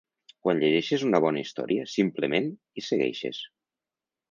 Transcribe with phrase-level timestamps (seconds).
[0.45, 2.49] Quan llegeixes una bona història, simplement
[2.81, 3.45] hi segueixes.